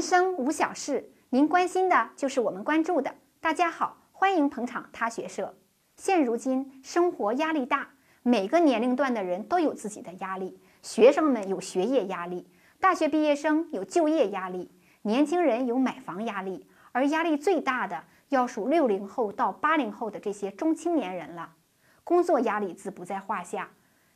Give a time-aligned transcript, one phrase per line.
[0.00, 3.14] 民生无小事，您关心的就是我们关注的。
[3.38, 5.54] 大家好，欢迎捧场他学社。
[5.94, 7.86] 现如今生活压力大，
[8.22, 10.58] 每个年龄段的人都有自己的压力。
[10.80, 12.48] 学生们有学业压力，
[12.80, 14.70] 大学毕业生有就业压力，
[15.02, 21.56] 年轻人有买房压力，而压力最大的要数六零后到八零后的这些中青年人了。
[22.04, 23.68] 工作压力自不在话下，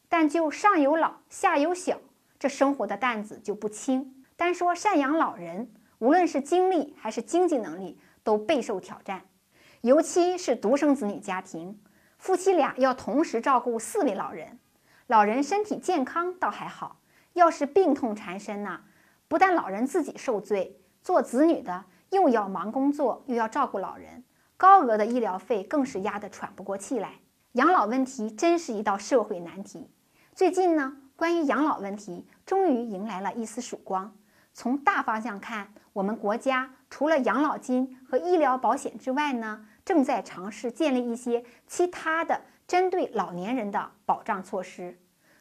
[0.09, 1.99] 但就上有老下有小，
[2.39, 4.24] 这生活的担子就不轻。
[4.37, 9.23] 单说赡养老人，无论是精力还是经济能力，都备受挑战。
[9.83, 11.81] 尤其是独生子女家庭，
[12.19, 14.59] 夫妻俩要同时照顾四位老人。
[15.07, 17.01] 老人身体健康倒还好，
[17.35, 18.81] 要是病痛缠身呢，
[19.29, 24.25] 不但老人自己受罪，做子女的又要忙工作，又要照顾老人，
[24.57, 27.21] 高额的医疗费更是压得喘不过气来。
[27.53, 29.89] 养老问题真是一道社会难题。
[30.35, 34.17] 最近呢，关于养老问题终于迎来了一丝曙光。
[34.55, 44.97] 从大方向看，我们国家除了养老金和医疗保险之外呢，正在尝试建立一些其他的针对老年人的保障措施，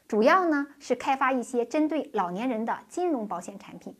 [0.08, 3.96] 主要呢是开发一些针对老年人的金融保险产品。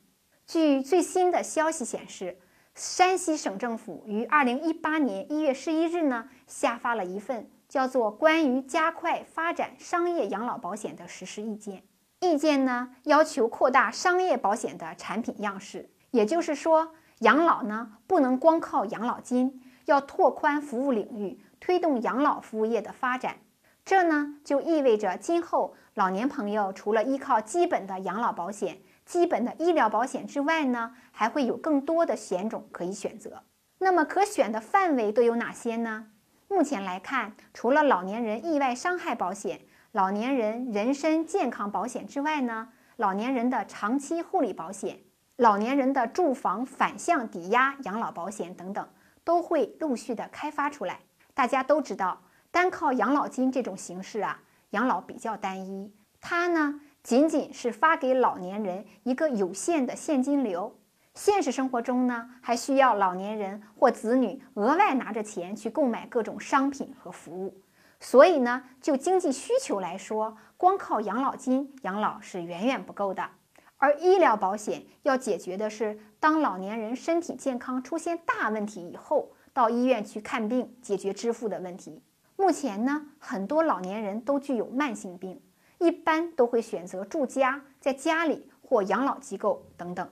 [0.46, 2.36] 据最新的消息显示，
[2.74, 11.78] 山西省政府于二零一八年一月十一日呢下发了一份叫做《关于加快发展商业养老保险的实施意见》。
[12.24, 23.36] 意见呢要求扩大商业保险的产品样式，也就是说，养老呢不能光靠养老金，要拓宽服务领域，推动养老服务业的发展。
[23.84, 33.42] 这呢就意味着今后老年朋友除了依靠基本的养老保险、基本的医疗保险之外呢，还会有更多的险种可以选择。
[33.78, 36.06] 那么可选的范围都有哪些呢？
[36.48, 39.60] 目前来看，除了老年人意外伤害保险。
[39.94, 44.98] 老年人人身健康保险之外呢，老年人的长期护理保险、
[45.36, 48.88] 老年人的住房反向抵押养老保险等等，
[49.22, 50.98] 都会陆续的开发出来。
[51.32, 52.20] 大家都知道，
[52.50, 60.76] 单靠养老金这种形式啊，养老比较单一，它呢仅仅是发给老年人一个有限的现金流。
[61.14, 67.56] 现实生活中呢，还需要老年人或子女额外拿着钱去购买各种商品和服务。
[68.00, 73.28] 所以呢，就经济需求来说，光靠养老金养老是远远不够的。
[73.76, 82.02] 而医疗保险要解决的是，当老年人身体健康出现大问题以后，到医院去看病，解决支付的问题。
[82.36, 85.40] 目前呢，很多老年人都具有慢性病，
[85.78, 90.08] 一般都会选择住家，在家里或养老机构等等。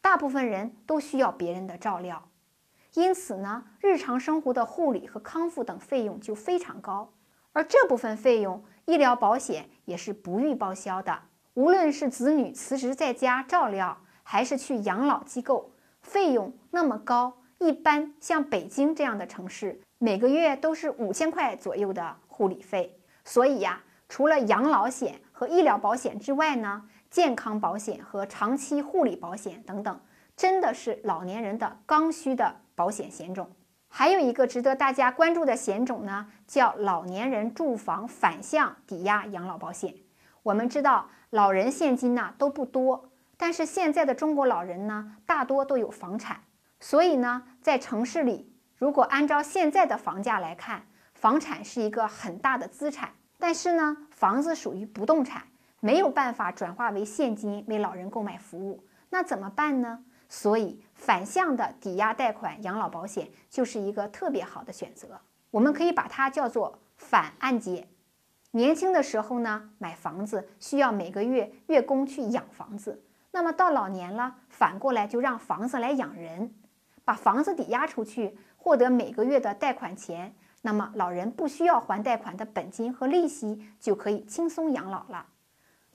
[0.00, 2.28] 大部分人都需要别人的照料，
[2.94, 7.12] 因此呢，日常生活的护理和康复等费用就非常高。
[7.52, 11.18] 而这部分费用，医疗保险也是不予报销的。
[11.54, 23.00] 无论是子女辞职在家照料，还是去养老机构，费用那么高，一般像北京这样的城市，每个月都是五千块左右的护理费。
[23.24, 30.00] 所以呀，除了养老险和医疗保险之外呢，健康保险和长期护理保险等等，
[30.38, 33.50] 真的是老年人的刚需的保险险种。
[33.88, 39.92] 还有一个值得大家关注的险种呢，叫老年人住房反向抵押养老保险。
[40.44, 46.40] 我们知道，老人现金呢都不多，但是现在的中国老人呢，大多都有房产，
[46.78, 53.10] 所以呢，在城市里，如果按照现在的房价来看，房产是一个很大的资产。
[53.40, 55.42] 但是呢，房子属于不动产，
[55.80, 60.04] 没有办法转化为现金为老人购买服务，那怎么办呢？
[60.28, 65.20] 所以，反向的抵押贷款养老保险就是一个特别好的选择。
[65.50, 67.88] 我们可以把它叫做反按揭。
[68.50, 76.54] 年轻的时候呢，买房子需要每个月月供去养房子，那么到老年了，反过来就让房子来养人，
[77.04, 85.26] 把房子抵押出去，获得每个月的贷款钱，那么老人不需要还贷款的本金和利息，就可以轻松养老了。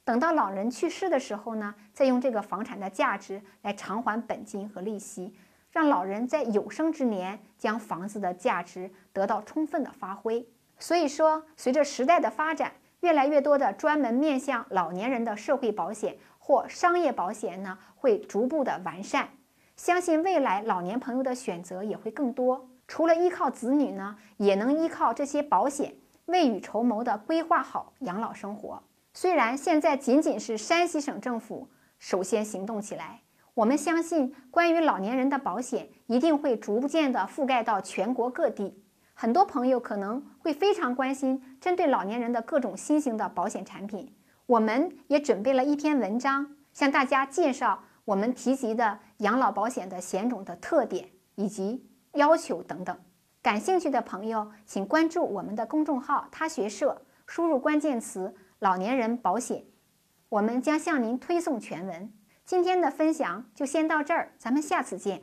[0.05, 5.33] 等到老人去世的时候呢，再用这个房产的价值来偿还本金和利息，
[5.71, 10.45] 让老人在有生之年将房子的价值得到充分的发挥。
[10.77, 19.29] 所以说，随着时代的发展，越来越多的专门面向老年人的社会保险或商业保险呢，会逐步的完善。
[19.77, 22.69] 相信未来老年朋友的选择也会更多。
[22.87, 25.95] 除了依靠子女呢，也能依靠这些保险，
[26.25, 28.83] 未雨绸缪的规划好养老生活。
[29.15, 31.69] 虽然现在仅仅是山西省政府
[31.99, 33.21] 首先行动起来，
[33.53, 38.83] 我们相信关于老年人的保险一定会逐渐的覆盖到全国各地。
[39.13, 44.11] 很多朋友可能会非常关心针对老年人的各种新型的保险产品，
[44.47, 52.97] 我们也准备了一篇文章向大家介绍我们提及的养老保险的险种的特点以及要求等等。
[53.43, 58.33] 感兴趣的朋友，请关注我们的公众号“他学社”，输入关键词
[58.63, 59.65] “老年人保险”，
[60.29, 62.13] 我们将向您推送全文。
[62.45, 65.19] 今天的分享就先到这儿，咱们下次见。